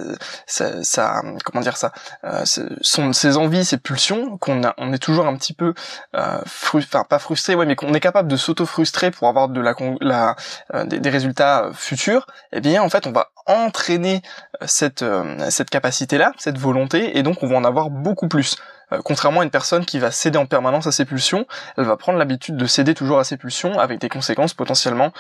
sa, 0.47 1.23
comment 1.45 1.63
dire 1.63 1.77
ça, 1.77 1.93
euh, 2.25 2.45
ses 2.45 3.37
envies, 3.37 3.65
ses 3.65 3.79
pulsions, 3.79 4.39
qu'on 4.39 4.63
est 4.93 4.99
toujours 4.99 5.27
un 5.27 5.37
petit 5.37 5.55
peu, 5.55 5.75
euh, 6.17 6.41
enfin 6.75 7.05
pas 7.09 7.19
frustré, 7.19 7.57
mais 7.57 7.77
qu'on 7.77 7.95
est 7.95 8.01
capable 8.01 8.29
de 8.29 8.37
s'auto-frustrer 8.37 9.11
pour 9.11 9.29
avoir 9.29 9.49
de 9.49 9.61
euh, 9.61 10.85
des, 10.85 11.11
résultats 11.11 11.71
futurs. 11.75 12.27
Eh 12.53 12.61
bien, 12.61 12.83
en 12.83 12.89
fait, 12.89 13.07
on 13.07 13.13
va 13.13 13.31
entraîner 13.47 14.23
cette 14.67 15.05
cette 15.49 15.71
capacité-là, 15.71 16.33
cette 16.37 16.59
volonté, 16.59 17.19
et 17.19 17.23
donc 17.23 17.43
on 17.43 17.47
va 17.47 17.57
en 17.57 17.65
avoir 17.65 17.91
beaucoup 17.91 18.29
plus. 18.29 18.57
Contrairement 19.05 19.41
à 19.41 19.45
une 19.45 19.51
personne 19.51 19.85
qui 19.85 20.01
va 20.01 20.11
céder 20.11 20.37
en 20.37 20.47
permanence 20.47 20.89
à 20.89 20.93
ses 20.93 21.05
pulsions, 21.05 21.47
elle 21.77 21.85
va 21.85 21.97
prendre 21.97 22.19
l'habitude 22.19 22.57
de 22.57 22.67
céder 22.67 22.95
toujours 22.95 23.21
à 23.21 23.25
ses 23.25 23.37
pulsions 23.37 23.79
avec 23.79 24.01
des 24.01 24.09
conséquences 24.09 24.53
potentiellement 24.53 25.13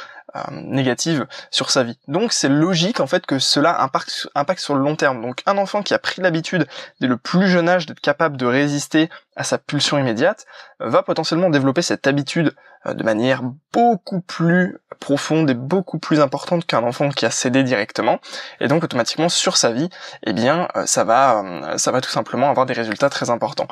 négatives 0.50 1.26
sur 1.50 1.70
sa 1.70 1.82
vie. 1.82 1.98
Donc 2.08 2.32
c'est 2.32 2.48
logique 2.48 3.00
en 3.00 3.06
fait 3.06 3.26
que 3.26 3.38
cela 3.38 3.82
impacte, 3.82 4.60
sur 4.60 4.74
le 4.74 4.82
long 4.82 4.96
terme. 4.96 5.22
Donc 5.22 5.42
un 5.46 5.58
enfant 5.58 5.82
qui 5.82 5.94
a 5.94 5.98
pris 5.98 6.22
l'habitude 6.22 6.66
dès 7.00 7.06
le 7.06 7.16
plus 7.16 7.48
jeune 7.48 7.68
âge 7.68 7.86
d'être 7.86 8.00
capable 8.00 8.36
de 8.36 8.46
résister 8.46 9.10
à 9.36 9.44
sa 9.44 9.58
pulsion 9.58 9.98
immédiate, 9.98 10.44
va 10.80 11.02
potentiellement 11.02 11.50
développer 11.50 11.82
cette 11.82 12.06
habitude 12.06 12.54
euh, 12.86 12.94
de 12.94 13.02
manière 13.02 13.42
beaucoup 13.72 14.20
plus 14.20 14.78
profonde 14.98 15.48
et 15.50 15.54
beaucoup 15.54 15.98
plus 15.98 16.20
importante 16.20 16.66
qu'un 16.66 16.82
enfant 16.82 17.08
qui 17.10 17.24
a 17.26 17.30
cédé 17.30 17.62
directement. 17.62 18.18
Et 18.60 18.68
donc 18.68 18.84
automatiquement 18.84 19.28
sur 19.28 19.56
sa 19.56 19.72
vie, 19.72 19.88
eh 20.26 20.32
bien 20.32 20.68
euh, 20.76 20.84
ça 20.86 21.04
va, 21.04 21.42
euh, 21.42 21.78
ça 21.78 21.90
va 21.90 22.00
tout 22.00 22.10
simplement 22.10 22.50
avoir 22.50 22.66
des 22.66 22.74
résultats 22.74 23.10
très 23.10 23.30
importants. 23.30 23.68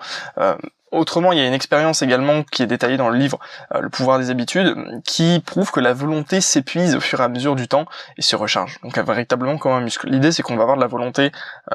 Autrement, 0.90 1.32
il 1.32 1.38
y 1.38 1.42
a 1.42 1.46
une 1.46 1.52
expérience 1.52 2.02
également 2.02 2.42
qui 2.42 2.62
est 2.62 2.66
détaillée 2.66 2.96
dans 2.96 3.10
le 3.10 3.18
livre 3.18 3.38
Le 3.78 3.88
pouvoir 3.88 4.18
des 4.18 4.30
habitudes, 4.30 4.74
qui 5.04 5.42
prouve 5.44 5.70
que 5.70 5.80
la 5.80 5.92
volonté 5.92 6.40
s'épuise 6.40 6.94
au 6.96 7.00
fur 7.00 7.20
et 7.20 7.24
à 7.24 7.28
mesure 7.28 7.56
du 7.56 7.68
temps 7.68 7.84
et 8.16 8.22
se 8.22 8.36
recharge. 8.36 8.78
Donc 8.82 8.96
véritablement 8.98 9.58
comme 9.58 9.72
un 9.72 9.80
muscle. 9.80 10.08
L'idée 10.08 10.32
c'est 10.32 10.42
qu'on 10.42 10.56
va 10.56 10.62
avoir 10.62 10.76
de 10.76 10.82
la 10.82 10.86
volonté 10.86 11.30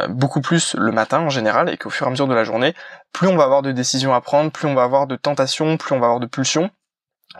beaucoup 0.10 0.42
plus 0.42 0.76
le 0.76 0.92
matin 0.92 1.20
en 1.20 1.30
général 1.30 1.70
et 1.70 1.78
qu'au 1.78 1.90
fur 1.90 2.06
et 2.06 2.10
à 2.10 2.12
mesure 2.12 2.28
de 2.28 2.34
la 2.34 2.44
journée, 2.44 2.74
plus 3.12 3.28
on 3.28 3.36
va 3.36 3.44
avoir 3.44 3.62
de 3.62 3.72
décisions 3.72 4.14
à 4.14 4.22
prendre, 4.22 4.52
plus 4.52 4.68
on 4.68 4.74
va 4.74 4.84
avoir 4.84 5.06
de 5.06 5.16
tentations, 5.16 5.78
plus 5.78 5.96
on 5.96 6.00
va 6.00 6.08
avoir 6.08 6.20
de 6.20 6.26
pulsions 6.26 6.72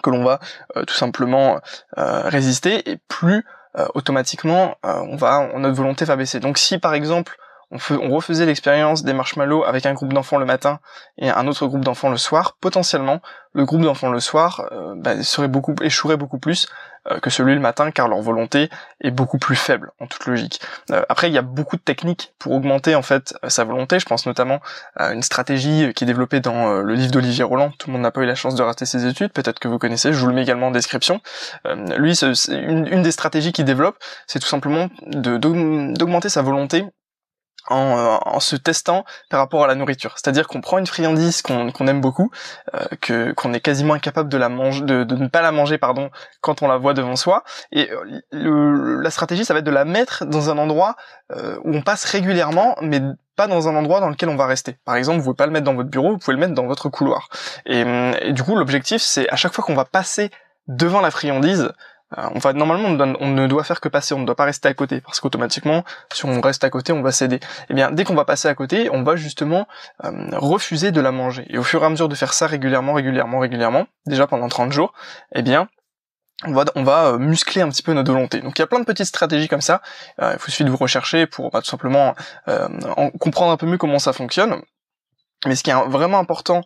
que 0.02 0.10
l'on 0.10 0.24
va 0.24 0.40
euh, 0.78 0.86
tout 0.86 0.94
simplement 0.94 1.60
euh, 1.98 2.22
résister 2.28 2.90
et 2.90 2.98
plus 3.08 3.46
euh, 3.78 3.88
automatiquement 3.96 4.78
on 4.84 5.16
va 5.16 5.50
notre 5.58 5.76
volonté 5.76 6.06
va 6.06 6.16
baisser. 6.16 6.40
Donc 6.40 6.58
si 6.58 6.78
par 6.78 6.94
exemple 6.94 7.38
on, 7.90 8.10
refaisait 8.10 8.46
l'expérience 8.46 9.04
des 9.04 9.14
marshmallows 9.14 9.64
avec 9.64 9.86
un 9.86 9.94
groupe 9.94 10.14
d'enfants 10.14 10.38
le 10.38 10.46
matin 10.46 10.80
et 11.18 11.30
un 11.30 11.48
autre 11.48 11.68
groupe 11.68 11.84
d'enfants 11.84 12.10
le 12.10 12.18
soir, 12.18 12.58
potentiellement 12.60 13.22
le 13.54 13.66
groupe 13.66 13.82
d'enfants 13.82 14.10
le 14.10 14.20
soir 14.20 14.68
euh, 14.72 14.94
bah, 14.96 15.22
serait 15.24 15.48
beaucoup 15.48 15.76
échouerait 15.82 16.18
beaucoup 16.18 16.40
plus 16.40 16.68
euh, 17.12 17.20
que 17.20 17.30
celui 17.30 17.54
le 17.54 17.60
matin 17.60 17.92
car 17.92 18.08
leur 18.08 18.20
volonté 18.20 18.70
est 19.02 19.12
beaucoup 19.12 19.38
plus 19.38 19.56
faible 19.56 19.92
en 20.00 20.08
toute 20.08 20.26
logique. 20.26 20.60
Euh, 20.92 21.04
après 21.10 21.30
il 21.30 21.34
y 21.34 21.38
a 21.38 21.42
beaucoup 21.42 21.76
de 21.76 21.82
techniques 21.82 22.34
pour 22.40 22.54
augmenter 22.54 22.96
en 22.96 23.02
fait 23.02 23.36
sa 23.48 23.64
volonté, 23.64 24.00
je 24.00 24.06
pense 24.06 24.26
notamment 24.26 24.60
à 24.96 25.14
une 25.14 25.24
stratégie 25.24 25.94
qui 25.94 26.04
est 26.04 26.08
développée 26.08 26.40
dans 26.40 26.82
le 26.82 26.94
livre 26.94 27.12
d'Olivier 27.12 27.44
Roland, 27.44 27.72
tout 27.78 27.88
le 27.88 27.94
monde 27.94 28.02
n'a 28.02 28.12
pas 28.12 28.22
eu 28.22 28.26
la 28.26 28.36
chance 28.36 28.56
de 28.56 28.64
rater 28.64 28.86
ses 28.86 29.06
études, 29.06 29.32
peut-être 29.32 29.60
que 29.60 29.68
vous 29.68 29.80
connaissez, 29.80 30.14
je 30.14 30.20
vous 30.20 30.28
le 30.28 30.34
mets 30.34 30.44
également 30.44 30.68
en 30.68 30.72
description. 30.72 31.22
lui 31.98 32.14
une, 32.50 33.02
des 33.04 33.12
stratégies 33.12 33.52
qu'il 33.52 33.66
développe, 33.66 33.98
c'est 34.28 34.40
tout 34.40 34.48
simplement 34.48 34.90
d'augmenter 35.08 36.30
sa 36.30 36.42
volonté 36.42 36.86
en, 37.68 37.98
euh, 37.98 38.18
en, 38.26 38.40
se 38.40 38.56
testant 38.56 39.06
par 39.30 39.40
rapport 39.40 39.64
à 39.64 39.68
la 39.68 39.76
nourriture. 39.76 40.14
C'est-à-dire 40.16 40.48
qu'on 40.48 40.62
prend 40.62 40.78
une 40.78 40.88
friandise 40.88 41.42
qu'on 41.42 41.88
aime 41.88 42.02
beaucoup, 42.02 42.32
euh, 42.74 42.86
que 43.02 43.32
qu'on 43.34 43.54
est 43.54 43.60
quasiment 43.60 43.94
incapable 43.94 44.30
de 44.30 44.38
la 44.38 44.50
de, 44.50 45.04
de, 45.04 45.16
ne 45.16 45.28
pas 45.28 45.42
la 45.42 45.52
manger, 45.52 45.78
pardon, 45.78 46.10
quand 46.42 46.62
on 46.62 46.68
la 46.68 46.78
voit 46.78 46.94
devant 46.94 47.16
soi. 47.16 47.44
Et 47.72 47.90
euh, 47.92 48.22
le, 48.32 49.02
la 49.02 49.10
stratégie, 49.10 49.46
ça 49.46 49.54
va 49.54 49.60
être 49.60 49.66
de 49.66 49.72
la 49.72 49.86
mettre 49.86 50.26
dans 50.26 50.50
un 50.50 50.58
endroit 50.58 50.96
euh, 51.32 51.58
où 51.64 51.76
on 51.76 51.82
passe 51.82 52.06
régulièrement, 52.06 52.76
mais 52.82 53.02
pas 53.36 53.48
dans 53.48 53.68
un 53.68 53.76
endroit 53.76 54.00
dans 54.00 54.10
lequel 54.10 54.30
on 54.30 54.36
va 54.36 54.46
rester. 54.46 54.78
Par 54.86 54.96
exemple, 54.96 55.20
vous 55.20 55.24
pouvez 55.26 55.36
pas 55.36 55.46
le 55.46 55.52
mettre 55.52 55.66
dans 55.66 55.74
votre 55.74 55.90
bureau, 55.90 56.12
vous 56.12 56.18
pouvez 56.20 56.36
le 56.36 56.40
mettre 56.40 56.54
dans 56.54 56.68
votre 56.68 56.90
couloir. 56.90 57.30
Et, 57.66 57.84
du 58.32 58.44
coup, 58.44 58.56
l'objectif, 58.56 59.02
c'est 59.02 59.28
à 59.30 59.36
chaque 59.36 59.54
fois 59.54 59.64
qu'on 59.64 59.74
va 59.74 59.86
passer 59.86 60.30
devant 60.68 61.02
la 61.02 61.10
friandise, 61.10 61.72
on 62.34 62.40
va 62.40 62.54
normalement 62.54 62.90
on, 63.20 63.28
ne 63.30 63.48
doit 63.48 63.64
faire 63.64 63.82
que 63.82 63.90
passer, 63.90 64.14
on 64.14 64.20
ne 64.20 64.26
doit 64.26 64.36
pas 64.36 64.46
rester 64.46 64.68
à 64.68 64.74
côté 64.74 65.02
parce 65.02 65.20
qu'automatiquement 65.20 65.84
si 66.14 66.26
on 66.26 66.42
reste 66.42 66.64
à 66.64 66.70
côté 66.70 66.94
on 66.94 67.02
va 67.02 67.12
céder. 67.12 67.38
Et 67.38 67.40
eh 67.70 67.74
bien 67.74 67.92
dès 67.92 68.04
qu'on 68.04 68.16
va 68.16 68.26
passer 68.26 68.48
à 68.48 68.56
côté, 68.56 68.90
on 68.92 69.04
va 69.04 69.16
justement 69.16 69.68
euh, 70.04 70.12
refuser 70.34 70.92
de 70.92 71.02
la 71.02 71.12
manger. 71.12 71.46
Et 71.50 71.58
au 71.58 71.64
fur 71.64 71.82
et 71.84 71.86
à 71.86 71.90
mesure 71.90 72.10
de 72.10 72.16
faire 72.16 72.34
ça 72.34 72.48
régulièrement, 72.48 72.94
régulièrement, 72.94 73.40
régulièrement, 73.40 73.88
déjà 74.06 74.28
pendant 74.28 74.48
30 74.48 74.72
jours, 74.72 74.94
eh 75.34 75.42
bien 75.42 75.68
on 76.46 76.54
va, 76.54 76.66
on 76.76 76.84
va 76.84 77.06
euh, 77.06 77.18
muscler 77.18 77.62
un 77.62 77.70
petit 77.70 77.84
peu 77.84 77.94
notre 77.94 78.12
volonté. 78.12 78.42
Donc 78.42 78.58
il 78.58 78.62
y 78.62 78.64
a 78.64 78.68
plein 78.68 78.80
de 78.80 78.86
petites 78.86 79.08
stratégies 79.08 79.48
comme 79.48 79.62
ça. 79.62 79.82
il 80.22 80.38
faut 80.40 80.52
suffit 80.52 80.66
de 80.66 80.70
vous 80.70 80.78
rechercher 80.78 81.26
pour 81.26 81.52
bah, 81.52 81.62
tout 81.62 81.70
simplement 81.70 82.16
comprendre 83.20 83.52
un 83.52 83.58
peu 83.58 83.66
mieux 83.66 83.78
comment 83.78 84.00
ça 84.00 84.14
fonctionne. 84.14 84.62
Mais 85.46 85.56
ce 85.56 85.64
qui 85.64 85.72
est 85.72 85.88
vraiment 85.88 86.20
important 86.20 86.64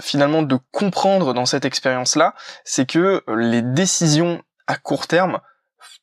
finalement 0.00 0.42
de 0.42 0.56
comprendre 0.70 1.34
dans 1.34 1.46
cette 1.46 1.64
expérience-là, 1.64 2.34
c'est 2.64 2.86
que 2.86 3.24
les 3.28 3.62
décisions 3.62 4.40
à 4.70 4.76
court 4.76 5.06
terme 5.06 5.40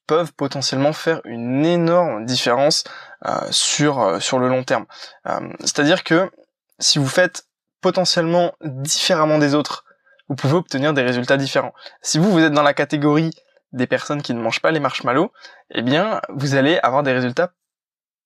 peuvent 0.07 0.33
potentiellement 0.33 0.93
faire 0.93 1.21
une 1.23 1.65
énorme 1.65 2.25
différence 2.25 2.83
sur 3.51 4.21
sur 4.21 4.39
le 4.39 4.49
long 4.49 4.63
terme. 4.63 4.85
C'est-à-dire 5.61 6.03
que 6.03 6.29
si 6.79 6.99
vous 6.99 7.07
faites 7.07 7.45
potentiellement 7.81 8.53
différemment 8.61 9.37
des 9.37 9.55
autres, 9.55 9.85
vous 10.27 10.35
pouvez 10.35 10.55
obtenir 10.55 10.93
des 10.93 11.03
résultats 11.03 11.37
différents. 11.37 11.73
Si 12.01 12.17
vous, 12.17 12.31
vous 12.31 12.39
êtes 12.39 12.51
dans 12.51 12.63
la 12.63 12.73
catégorie 12.73 13.31
des 13.71 13.87
personnes 13.87 14.21
qui 14.21 14.33
ne 14.33 14.41
mangent 14.41 14.61
pas 14.61 14.71
les 14.71 14.79
marshmallows, 14.79 15.31
eh 15.71 15.81
bien, 15.81 16.21
vous 16.29 16.55
allez 16.55 16.79
avoir 16.79 17.03
des 17.03 17.13
résultats 17.13 17.51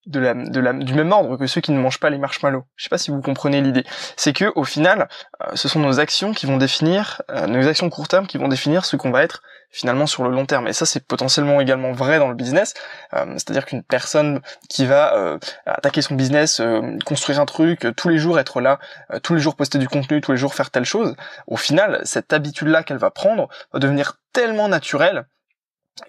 de 0.08 0.20
la, 0.20 0.34
de 0.34 0.60
la, 0.60 0.74
du 0.74 0.94
même 0.94 1.12
ordre 1.12 1.38
que 1.38 1.46
ceux 1.46 1.62
qui 1.62 1.72
ne 1.72 1.80
mangent 1.80 2.00
pas 2.00 2.10
les 2.10 2.18
marshmallows. 2.18 2.66
Je 2.76 2.84
sais 2.84 2.90
pas 2.90 2.98
si 2.98 3.12
vous 3.12 3.22
comprenez 3.22 3.62
l'idée. 3.62 3.86
C'est 4.18 4.34
que 4.34 4.52
au 4.56 4.64
final, 4.64 5.08
euh, 5.44 5.56
ce 5.56 5.68
sont 5.68 5.80
nos 5.80 6.00
actions 6.00 6.34
qui 6.34 6.46
vont 6.46 6.58
définir, 6.58 7.22
euh, 7.30 7.46
nos 7.48 7.68
actions 7.68 7.90
court 7.90 8.08
terme 8.08 8.26
qui 8.26 8.38
vont 8.38 8.48
définir 8.48 8.86
ce 8.86 8.96
qu'on 8.96 9.12
va 9.12 9.24
être 9.24 9.44
finalement 9.70 10.08
sur 10.08 10.24
le 10.24 10.32
long 10.32 10.46
terme. 10.46 10.68
Et 10.68 10.74
ça, 10.74 10.86
c'est 10.86 11.06
potentiellement 11.06 11.62
également 11.62 11.94
vrai 11.94 12.20
dans 12.20 12.28
le 12.28 12.36
business. 12.36 12.74
Euh, 13.14 13.26
c'est-à-dire 13.34 13.66
qu'une 13.66 13.84
personne 13.84 14.42
qui 14.70 14.86
va 14.86 15.38
attaquer 15.66 16.02
son 16.02 16.16
business, 16.16 16.62
construire 17.06 17.40
un 17.40 17.46
truc, 17.46 17.88
tous 17.96 18.10
les 18.10 18.18
jours 18.18 18.38
être 18.40 18.60
là, 18.60 18.80
tous 19.24 19.34
les 19.34 19.40
jours 19.40 19.56
poster 19.56 19.78
du 19.78 19.88
contenu, 19.88 20.20
tous 20.20 20.32
les 20.32 20.38
jours 20.38 20.56
faire 20.56 20.72
telle 20.72 20.84
chose, 20.84 21.16
au 21.48 21.56
final, 21.56 22.02
cette 22.04 22.34
habitude-là 22.34 22.84
qu'elle 22.84 22.98
va 22.98 23.12
prendre 23.12 23.48
va 23.72 23.80
devenir 23.80 24.18
tellement 24.34 24.68
naturelle 24.68 25.26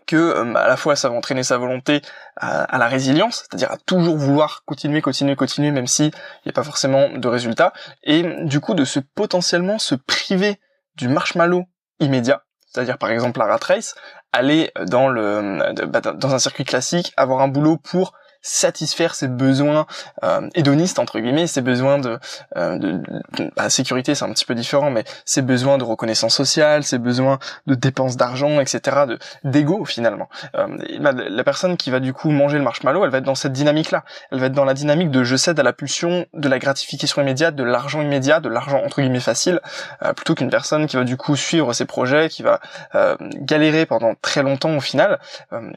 que 0.06 0.16
euh, 0.16 0.54
à 0.54 0.68
la 0.68 0.76
fois 0.76 0.96
ça 0.96 1.08
va 1.08 1.14
entraîner 1.14 1.42
sa 1.42 1.58
volonté 1.58 2.02
à, 2.36 2.78
la 2.78 2.88
résilience, 2.88 3.44
c'est-à-dire 3.48 3.70
à 3.70 3.76
toujours 3.76 4.16
vouloir 4.16 4.62
continuer, 4.64 5.00
continuer, 5.00 5.36
continuer, 5.36 5.70
même 5.70 5.86
si 5.86 6.06
il 6.06 6.46
n'y 6.46 6.50
a 6.50 6.52
pas 6.52 6.64
forcément 6.64 7.10
de 7.10 7.28
résultats, 7.28 7.72
et 8.02 8.22
du 8.44 8.60
coup 8.60 8.74
de 8.74 8.84
se 8.84 9.00
potentiellement 9.00 9.78
se 9.78 9.94
priver 9.94 10.60
du 10.96 11.08
marshmallow 11.08 11.64
immédiat, 12.00 12.42
c'est-à-dire 12.68 12.98
par 12.98 13.10
exemple 13.10 13.38
la 13.38 13.46
rat 13.46 13.60
race, 13.62 13.94
aller 14.32 14.70
dans 14.86 15.08
le 15.08 15.86
bah, 15.86 16.00
dans 16.00 16.34
un 16.34 16.38
circuit 16.38 16.64
classique, 16.64 17.12
avoir 17.16 17.40
un 17.40 17.48
boulot 17.48 17.76
pour 17.76 18.14
satisfaire 18.42 19.14
ses 19.14 19.28
besoins 19.28 19.86
euh, 20.24 20.48
hédonistes 20.54 20.98
entre 20.98 21.20
guillemets, 21.20 21.46
ses 21.46 21.62
besoins 21.62 21.98
de, 21.98 22.18
euh, 22.56 22.78
de, 22.78 23.00
bah, 23.56 23.70
sécurité, 23.70 24.14
c'est 24.14 24.24
un 24.24 24.32
petit 24.32 24.44
peu 24.44 24.54
différent, 24.54 24.90
mais 24.90 25.04
ses 25.24 25.42
besoins 25.42 25.78
de 25.78 25.84
reconnaissance 25.84 26.34
sociale, 26.34 26.82
ses 26.82 26.98
besoins 26.98 27.38
de 27.66 27.74
dépenses 27.74 28.16
d'argent, 28.16 28.60
etc., 28.60 28.80
de 29.06 29.18
d'ego 29.44 29.84
finalement. 29.84 30.28
Euh, 30.56 30.66
bah, 31.00 31.12
la 31.12 31.44
personne 31.44 31.76
qui 31.76 31.90
va 31.90 32.00
du 32.00 32.12
coup 32.12 32.30
manger 32.30 32.58
le 32.58 32.64
marshmallow, 32.64 33.04
elle 33.04 33.10
va 33.10 33.18
être 33.18 33.24
dans 33.24 33.34
cette 33.34 33.52
dynamique-là. 33.52 34.04
Elle 34.30 34.40
va 34.40 34.46
être 34.46 34.52
dans 34.52 34.64
la 34.64 34.74
dynamique 34.74 35.10
de 35.10 35.22
je 35.22 35.36
cède 35.36 35.58
à 35.58 35.62
la 35.62 35.72
pulsion 35.72 36.26
de 36.34 36.48
la 36.48 36.58
gratification 36.58 37.22
immédiate, 37.22 37.54
de 37.54 37.64
l'argent 37.64 38.02
immédiat, 38.02 38.40
de 38.40 38.48
l'argent 38.48 38.82
entre 38.84 39.00
guillemets 39.00 39.20
facile, 39.20 39.60
euh, 40.02 40.12
plutôt 40.12 40.34
qu'une 40.34 40.50
personne 40.50 40.86
qui 40.86 40.96
va 40.96 41.04
du 41.04 41.16
coup 41.16 41.36
suivre 41.36 41.72
ses 41.72 41.84
projets, 41.84 42.28
qui 42.28 42.42
va 42.42 42.60
euh, 42.94 43.16
galérer 43.36 43.86
pendant 43.86 44.14
très 44.20 44.42
longtemps 44.42 44.76
au 44.76 44.80
final. 44.80 45.20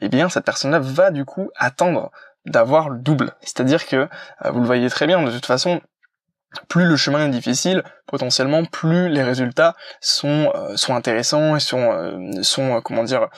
eh 0.00 0.08
bien, 0.08 0.28
cette 0.28 0.44
personne-là 0.44 0.78
va 0.80 1.10
du 1.10 1.24
coup 1.24 1.50
attendre 1.56 2.10
d'avoir 2.46 2.88
le 2.88 2.98
double. 2.98 3.32
C'est-à-dire 3.40 3.86
que, 3.86 3.96
euh, 3.96 4.50
vous 4.50 4.60
le 4.60 4.66
voyez 4.66 4.88
très 4.88 5.06
bien, 5.06 5.22
de 5.22 5.30
toute 5.30 5.46
façon, 5.46 5.80
plus 6.68 6.86
le 6.86 6.96
chemin 6.96 7.26
est 7.26 7.30
difficile, 7.30 7.82
potentiellement 8.06 8.64
plus 8.64 9.10
les 9.10 9.22
résultats 9.22 9.74
sont 10.00 10.50
euh, 10.54 10.74
sont 10.76 10.94
intéressants 10.94 11.54
et 11.54 11.60
sont 11.60 11.92
euh, 11.92 12.42
sont 12.42 12.80
comment 12.80 13.04
dire 13.04 13.28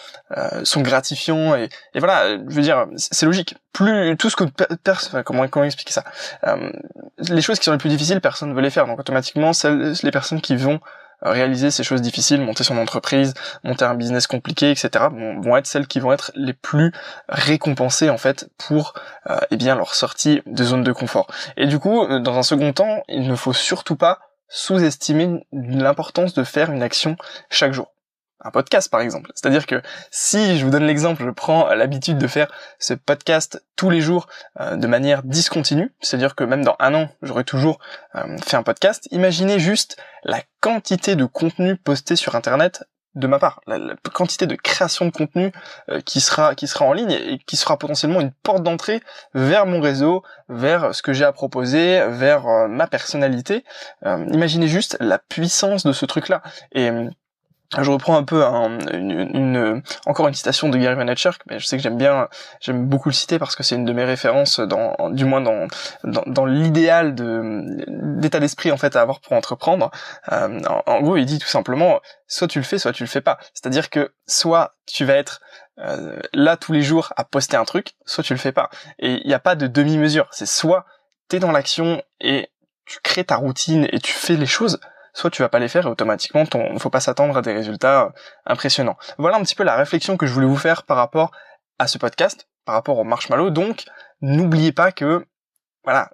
sont 0.62 0.82
gratifiants 0.82 1.56
et, 1.56 1.68
et 1.94 1.98
voilà 1.98 2.36
je 2.36 2.54
veux 2.54 2.62
dire 2.62 2.86
c'est 2.96 3.26
logique. 3.26 3.56
Plus 3.72 4.16
tout 4.18 4.30
ce 4.30 4.36
que 4.36 4.44
personne 4.84 5.24
comment 5.24 5.48
comment 5.48 5.64
expliquer 5.64 5.94
ça? 5.94 6.04
Les 7.18 7.40
choses 7.40 7.58
qui 7.58 7.64
sont 7.64 7.72
les 7.72 7.78
plus 7.78 7.88
difficiles 7.88 8.20
personne 8.20 8.50
ne 8.50 8.54
veut 8.54 8.60
les 8.62 8.70
faire. 8.70 8.86
Donc 8.86 9.00
automatiquement 9.00 9.52
celles 9.52 9.94
les 10.00 10.10
personnes 10.12 10.40
qui 10.40 10.54
vont 10.54 10.78
réaliser 11.22 11.70
ces 11.70 11.82
choses 11.82 12.02
difficiles, 12.02 12.40
monter 12.40 12.64
son 12.64 12.78
entreprise, 12.78 13.34
monter 13.64 13.84
un 13.84 13.94
business 13.94 14.26
compliqué, 14.26 14.70
etc. 14.70 15.06
vont 15.10 15.56
être 15.56 15.66
celles 15.66 15.86
qui 15.86 16.00
vont 16.00 16.12
être 16.12 16.32
les 16.34 16.52
plus 16.52 16.92
récompensées 17.28 18.10
en 18.10 18.18
fait 18.18 18.48
pour 18.58 18.94
euh, 19.28 19.38
eh 19.50 19.56
bien 19.56 19.74
leur 19.74 19.94
sortie 19.94 20.42
de 20.46 20.64
zone 20.64 20.84
de 20.84 20.92
confort. 20.92 21.26
Et 21.56 21.66
du 21.66 21.78
coup, 21.78 22.02
euh, 22.02 22.20
dans 22.20 22.38
un 22.38 22.42
second 22.42 22.72
temps, 22.72 23.02
il 23.08 23.28
ne 23.28 23.36
faut 23.36 23.52
surtout 23.52 23.96
pas 23.96 24.20
sous-estimer 24.48 25.44
l'importance 25.52 26.34
de 26.34 26.44
faire 26.44 26.70
une 26.70 26.82
action 26.82 27.16
chaque 27.50 27.72
jour 27.72 27.92
un 28.40 28.50
podcast 28.50 28.90
par 28.90 29.00
exemple. 29.00 29.30
C'est-à-dire 29.34 29.66
que 29.66 29.82
si 30.10 30.58
je 30.58 30.64
vous 30.64 30.70
donne 30.70 30.86
l'exemple, 30.86 31.24
je 31.24 31.30
prends 31.30 31.68
l'habitude 31.74 32.18
de 32.18 32.26
faire 32.26 32.48
ce 32.78 32.94
podcast 32.94 33.64
tous 33.76 33.90
les 33.90 34.00
jours 34.00 34.26
euh, 34.60 34.76
de 34.76 34.86
manière 34.86 35.22
discontinue, 35.22 35.92
c'est-à-dire 36.00 36.34
que 36.34 36.44
même 36.44 36.64
dans 36.64 36.76
un 36.78 36.94
an, 36.94 37.08
j'aurai 37.22 37.44
toujours 37.44 37.78
euh, 38.14 38.36
fait 38.44 38.56
un 38.56 38.62
podcast, 38.62 39.08
imaginez 39.10 39.58
juste 39.58 39.96
la 40.24 40.42
quantité 40.60 41.16
de 41.16 41.24
contenu 41.24 41.76
posté 41.76 42.16
sur 42.16 42.34
Internet 42.34 42.84
de 43.14 43.26
ma 43.26 43.40
part, 43.40 43.60
la, 43.66 43.96
quantité 44.12 44.46
de 44.46 44.54
création 44.54 45.06
de 45.06 45.10
contenu 45.10 45.50
euh, 45.88 46.00
qui 46.00 46.20
sera 46.20 46.54
qui 46.54 46.68
sera 46.68 46.84
en 46.84 46.92
ligne 46.92 47.10
et 47.10 47.38
qui 47.38 47.56
sera 47.56 47.76
potentiellement 47.76 48.20
une 48.20 48.30
porte 48.30 48.62
d'entrée 48.62 49.00
vers 49.34 49.66
mon 49.66 49.80
réseau, 49.80 50.22
vers 50.48 50.94
ce 50.94 51.02
que 51.02 51.12
j'ai 51.12 51.24
à 51.24 51.32
proposer, 51.32 52.06
vers 52.10 52.68
ma 52.68 52.86
personnalité. 52.86 53.64
imaginez 54.04 54.68
juste 54.68 54.96
la 55.00 55.18
puissance 55.18 55.84
de 55.84 55.92
ce 55.92 56.06
truc-là. 56.06 56.42
Je 57.76 57.90
reprends 57.90 58.16
un 58.16 58.24
peu 58.24 58.42
encore 58.44 60.28
une 60.28 60.34
citation 60.34 60.70
de 60.70 60.78
Gary 60.78 60.94
Vaynerchuk, 60.96 61.36
mais 61.50 61.58
je 61.58 61.66
sais 61.66 61.76
que 61.76 61.82
j'aime 61.82 61.98
bien, 61.98 62.28
j'aime 62.60 62.86
beaucoup 62.86 63.10
le 63.10 63.14
citer 63.14 63.38
parce 63.38 63.56
que 63.56 63.62
c'est 63.62 63.74
une 63.74 63.84
de 63.84 63.92
mes 63.92 64.04
références 64.04 64.60
dans, 64.60 64.96
du 65.10 65.26
moins 65.26 65.42
dans 65.42 65.66
dans, 66.04 66.46
l'idéal 66.46 67.14
de 67.14 67.64
d'état 68.18 68.40
d'esprit 68.40 68.72
en 68.72 68.78
fait 68.78 68.96
à 68.96 69.02
avoir 69.02 69.20
pour 69.20 69.32
entreprendre. 69.32 69.90
Euh, 70.32 70.60
en, 70.86 71.00
gros, 71.02 71.16
il 71.16 71.26
dit 71.26 71.38
tout 71.38 71.48
simplement, 71.48 72.00
soit 72.26 72.48
tu 72.48 72.58
le 72.58 72.64
fais, 72.64 72.78
soit 72.78 72.92
tu 72.92 73.02
le 73.02 73.08
fais 73.08 73.20
pas. 73.20 73.38
C'est-à-dire 73.52 73.90
que 73.90 74.12
soit 74.26 74.74
tu 74.86 75.04
vas 75.04 75.14
être 75.14 75.40
euh, 75.78 76.18
là 76.32 76.56
tous 76.56 76.72
les 76.72 76.82
jours 76.82 77.12
à 77.16 77.24
poster 77.24 77.56
un 77.56 77.64
truc, 77.64 77.94
soit 78.06 78.24
tu 78.24 78.32
le 78.32 78.38
fais 78.38 78.52
pas. 78.52 78.70
Et 78.98 79.20
il 79.22 79.26
n'y 79.26 79.34
a 79.34 79.38
pas 79.38 79.56
de 79.56 79.66
demi-mesure. 79.66 80.28
C'est 80.30 80.46
soit 80.46 80.86
t'es 81.28 81.38
dans 81.38 81.52
l'action 81.52 82.02
et 82.20 82.48
tu 82.86 82.98
crées 83.02 83.24
ta 83.24 83.36
routine 83.36 83.86
et 83.92 83.98
tu 84.00 84.12
fais 84.12 84.36
les 84.36 84.46
choses, 84.46 84.80
soit 85.18 85.30
tu 85.30 85.42
vas 85.42 85.48
pas 85.48 85.58
les 85.58 85.68
faire 85.68 85.86
et 85.86 85.90
automatiquement 85.90 86.46
ton, 86.46 86.78
faut 86.78 86.90
pas 86.90 87.00
s'attendre 87.00 87.36
à 87.36 87.42
des 87.42 87.52
résultats 87.52 88.04
euh, 88.04 88.10
impressionnants. 88.46 88.96
Voilà 89.18 89.36
un 89.36 89.42
petit 89.42 89.56
peu 89.56 89.64
la 89.64 89.74
réflexion 89.74 90.16
que 90.16 90.26
je 90.26 90.32
voulais 90.32 90.46
vous 90.46 90.56
faire 90.56 90.84
par 90.84 90.96
rapport 90.96 91.32
à 91.78 91.88
ce 91.88 91.98
podcast, 91.98 92.48
par 92.64 92.76
rapport 92.76 92.98
au 92.98 93.04
marshmallow. 93.04 93.50
Donc, 93.50 93.84
n'oubliez 94.20 94.72
pas 94.72 94.92
que, 94.92 95.26
voilà, 95.82 96.10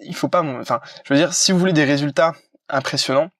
il 0.00 0.14
faut 0.14 0.28
pas, 0.28 0.42
enfin, 0.42 0.80
je 1.04 1.12
veux 1.12 1.18
dire, 1.18 1.34
si 1.34 1.50
vous 1.50 1.58
voulez 1.58 1.72
des 1.72 1.84
résultats 1.84 2.34
impressionnants, 2.68 3.30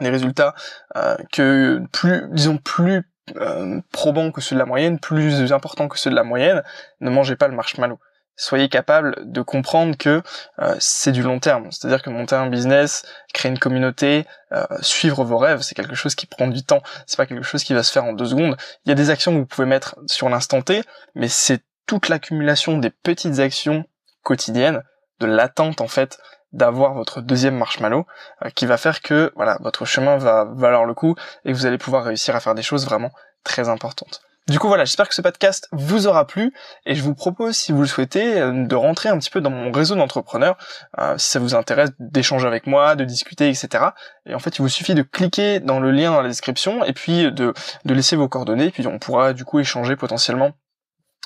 des 0.00 0.10
résultats 0.10 0.54
euh, 0.96 1.16
que 1.32 1.80
plus, 1.92 2.26
disons, 2.30 2.58
plus 2.58 3.08
euh, 3.36 3.80
probants 3.92 4.32
que 4.32 4.40
ceux 4.40 4.56
de 4.56 4.58
la 4.58 4.66
moyenne, 4.66 4.98
plus 4.98 5.52
importants 5.52 5.86
que 5.86 5.98
ceux 5.98 6.10
de 6.10 6.16
la 6.16 6.24
moyenne, 6.24 6.64
ne 7.00 7.10
mangez 7.10 7.36
pas 7.36 7.46
le 7.46 7.54
marshmallow 7.54 8.00
soyez 8.36 8.68
capable 8.68 9.30
de 9.30 9.42
comprendre 9.42 9.96
que 9.96 10.22
euh, 10.60 10.76
c'est 10.78 11.12
du 11.12 11.22
long 11.22 11.38
terme. 11.38 11.70
C'est-à-dire 11.70 12.02
que 12.02 12.10
monter 12.10 12.34
un 12.34 12.48
business, 12.48 13.04
créer 13.32 13.50
une 13.50 13.58
communauté, 13.58 14.26
euh, 14.52 14.64
suivre 14.80 15.24
vos 15.24 15.38
rêves, 15.38 15.60
c'est 15.62 15.74
quelque 15.74 15.94
chose 15.94 16.14
qui 16.14 16.26
prend 16.26 16.48
du 16.48 16.64
temps. 16.64 16.82
C'est 17.06 17.16
pas 17.16 17.26
quelque 17.26 17.44
chose 17.44 17.64
qui 17.64 17.74
va 17.74 17.82
se 17.82 17.92
faire 17.92 18.04
en 18.04 18.12
deux 18.12 18.26
secondes. 18.26 18.56
Il 18.84 18.88
y 18.88 18.92
a 18.92 18.94
des 18.94 19.10
actions 19.10 19.32
que 19.32 19.38
vous 19.38 19.46
pouvez 19.46 19.66
mettre 19.66 19.96
sur 20.06 20.28
l'instant 20.28 20.62
T, 20.62 20.82
mais 21.14 21.28
c'est 21.28 21.62
toute 21.86 22.08
l'accumulation 22.08 22.78
des 22.78 22.90
petites 22.90 23.38
actions 23.38 23.84
quotidiennes, 24.22 24.82
de 25.20 25.26
l'attente 25.26 25.80
en 25.80 25.88
fait 25.88 26.18
d'avoir 26.52 26.94
votre 26.94 27.22
deuxième 27.22 27.56
marshmallow 27.56 28.06
euh, 28.44 28.50
qui 28.50 28.66
va 28.66 28.76
faire 28.76 29.00
que 29.00 29.32
voilà 29.36 29.58
votre 29.60 29.84
chemin 29.84 30.16
va 30.18 30.44
valoir 30.44 30.84
le 30.84 30.94
coup 30.94 31.14
et 31.44 31.52
que 31.52 31.56
vous 31.56 31.66
allez 31.66 31.78
pouvoir 31.78 32.04
réussir 32.04 32.36
à 32.36 32.40
faire 32.40 32.54
des 32.54 32.62
choses 32.62 32.84
vraiment 32.84 33.10
très 33.44 33.68
importantes. 33.68 34.22
Du 34.48 34.58
coup 34.58 34.66
voilà, 34.66 34.84
j'espère 34.84 35.08
que 35.08 35.14
ce 35.14 35.22
podcast 35.22 35.68
vous 35.70 36.08
aura 36.08 36.26
plu 36.26 36.52
et 36.84 36.96
je 36.96 37.02
vous 37.02 37.14
propose, 37.14 37.56
si 37.56 37.70
vous 37.70 37.82
le 37.82 37.86
souhaitez, 37.86 38.40
euh, 38.40 38.66
de 38.66 38.74
rentrer 38.74 39.08
un 39.08 39.16
petit 39.18 39.30
peu 39.30 39.40
dans 39.40 39.50
mon 39.50 39.70
réseau 39.70 39.94
d'entrepreneurs, 39.94 40.56
euh, 40.98 41.16
si 41.16 41.30
ça 41.30 41.38
vous 41.38 41.54
intéresse 41.54 41.90
d'échanger 42.00 42.48
avec 42.48 42.66
moi, 42.66 42.96
de 42.96 43.04
discuter, 43.04 43.48
etc. 43.48 43.84
Et 44.26 44.34
en 44.34 44.40
fait, 44.40 44.58
il 44.58 44.62
vous 44.62 44.68
suffit 44.68 44.94
de 44.94 45.02
cliquer 45.02 45.60
dans 45.60 45.78
le 45.78 45.92
lien 45.92 46.10
dans 46.10 46.22
la 46.22 46.28
description 46.28 46.84
et 46.84 46.92
puis 46.92 47.30
de, 47.30 47.54
de 47.84 47.94
laisser 47.94 48.16
vos 48.16 48.28
coordonnées, 48.28 48.72
puis 48.72 48.84
on 48.88 48.98
pourra 48.98 49.32
du 49.32 49.44
coup 49.44 49.60
échanger 49.60 49.94
potentiellement 49.94 50.52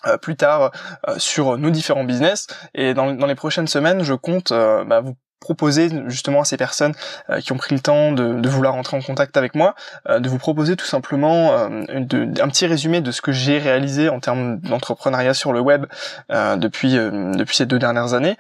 euh, 0.07 0.19
plus 0.19 0.37
tard 0.37 0.73
sur 1.17 1.57
nos 1.57 1.71
différents 1.71 2.05
business 2.05 2.47
et 2.75 2.93
dans, 2.93 3.07
les 3.13 3.35
prochaines 3.35 3.67
semaines 3.67 4.03
je 4.03 4.13
compte 4.13 4.53
bah, 4.53 5.01
vous 5.01 5.17
proposer 5.47 5.91
justement 6.09 6.41
à 6.41 6.45
ces 6.45 6.57
personnes 6.57 6.93
euh, 7.31 7.41
qui 7.41 7.53
ont 7.53 7.57
pris 7.57 7.73
le 7.73 7.81
temps 7.81 8.11
de, 8.11 8.49
vouloir 8.49 8.75
entrer 8.75 8.97
en 8.97 9.01
contact 9.01 9.37
avec 9.37 9.55
moi, 9.55 9.77
euh, 10.09 10.19
de 10.19 10.29
vous 10.29 10.39
proposer 10.39 10.75
tout 10.75 10.87
simplement 10.87 11.53
euh, 11.53 11.85
un 11.89 12.49
petit 12.49 12.67
résumé 12.67 13.01
de 13.01 13.13
ce 13.13 13.21
que 13.21 13.31
j'ai 13.31 13.59
réalisé 13.59 14.09
en 14.09 14.19
termes 14.19 14.59
d'entrepreneuriat 14.59 15.35
sur 15.35 15.53
le 15.53 15.61
web 15.61 15.87
depuis 16.31 16.95
depuis 16.95 17.57
ces 17.57 17.67
deux 17.67 17.79
dernières 17.79 18.15
années, 18.15 18.37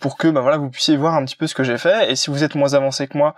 pour 0.00 0.16
que 0.16 0.28
ben 0.28 0.40
voilà 0.40 0.56
vous 0.56 0.70
puissiez 0.70 0.96
voir 0.96 1.14
un 1.14 1.24
petit 1.24 1.36
peu 1.36 1.46
ce 1.46 1.54
que 1.54 1.64
j'ai 1.64 1.78
fait. 1.78 2.10
Et 2.10 2.16
si 2.16 2.30
vous 2.30 2.44
êtes 2.44 2.54
moins 2.54 2.74
avancé 2.74 3.06
que 3.08 3.16
moi, 3.16 3.34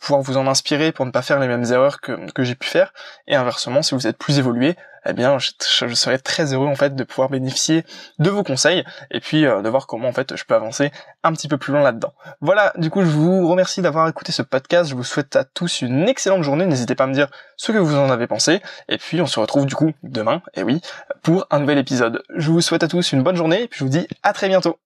pouvoir 0.00 0.22
vous 0.22 0.36
en 0.36 0.46
inspirer 0.46 0.92
pour 0.92 1.06
ne 1.06 1.10
pas 1.10 1.22
faire 1.22 1.38
les 1.40 1.48
mêmes 1.48 1.64
erreurs 1.64 2.00
que, 2.00 2.30
que 2.32 2.42
j'ai 2.42 2.54
pu 2.54 2.68
faire. 2.68 2.92
Et 3.26 3.34
inversement 3.36 3.82
si 3.82 3.94
vous 3.94 4.06
êtes 4.06 4.18
plus 4.18 4.38
évolué, 4.38 4.76
eh 5.06 5.12
bien, 5.12 5.38
je, 5.38 5.50
serais 5.94 6.18
très 6.18 6.52
heureux 6.52 6.66
en 6.66 6.74
fait 6.74 6.94
de 6.94 7.04
pouvoir 7.04 7.28
bénéficier 7.28 7.84
de 8.18 8.30
vos 8.30 8.42
conseils 8.42 8.84
et 9.10 9.20
puis 9.20 9.44
euh, 9.44 9.62
de 9.62 9.68
voir 9.68 9.86
comment 9.86 10.08
en 10.08 10.12
fait 10.12 10.36
je 10.36 10.44
peux 10.44 10.54
avancer 10.54 10.90
un 11.22 11.32
petit 11.32 11.48
peu 11.48 11.58
plus 11.58 11.72
loin 11.72 11.82
là-dedans. 11.82 12.12
Voilà, 12.40 12.72
du 12.76 12.90
coup, 12.90 13.02
je 13.02 13.08
vous 13.08 13.48
remercie 13.48 13.82
d'avoir 13.82 14.08
écouté 14.08 14.32
ce 14.32 14.42
podcast. 14.42 14.90
Je 14.90 14.94
vous 14.94 15.04
souhaite 15.04 15.36
à 15.36 15.44
tous 15.44 15.82
une 15.82 16.08
excellente 16.08 16.42
journée. 16.42 16.66
N'hésitez 16.66 16.94
pas 16.94 17.04
à 17.04 17.06
me 17.06 17.14
dire 17.14 17.28
ce 17.56 17.72
que 17.72 17.78
vous 17.78 17.96
en 17.96 18.10
avez 18.10 18.26
pensé. 18.26 18.60
Et 18.88 18.98
puis, 18.98 19.20
on 19.20 19.26
se 19.26 19.40
retrouve 19.40 19.66
du 19.66 19.74
coup 19.74 19.92
demain, 20.02 20.42
et 20.54 20.62
oui, 20.62 20.80
pour 21.22 21.46
un 21.50 21.60
nouvel 21.60 21.78
épisode. 21.78 22.22
Je 22.36 22.50
vous 22.50 22.60
souhaite 22.60 22.82
à 22.82 22.88
tous 22.88 23.12
une 23.12 23.22
bonne 23.22 23.36
journée 23.36 23.62
et 23.62 23.68
puis 23.68 23.78
je 23.78 23.84
vous 23.84 23.90
dis 23.90 24.06
à 24.22 24.32
très 24.32 24.48
bientôt. 24.48 24.78